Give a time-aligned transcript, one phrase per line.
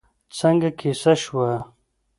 [0.37, 1.51] څنګه کېسه شوه؟